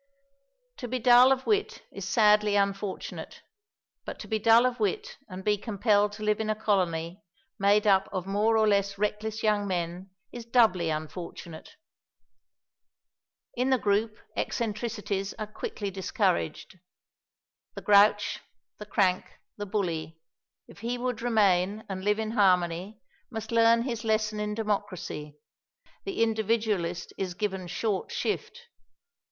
[0.77, 3.43] _To be dull of wit is sadly unfortunate,
[4.03, 7.21] but to be dull of wit and be compelled to live in a Colony
[7.59, 11.75] made up of more or less reckless young men is doubly unfortunate.
[13.53, 16.79] In the group eccentricities are quickly discouraged.
[17.75, 18.39] The grouch,
[18.79, 19.25] the crank,
[19.57, 20.17] the bully,
[20.67, 22.99] if he would remain and live in harmony
[23.29, 25.37] must learn his lesson in democracy
[26.05, 28.61] the individualist is given short shift.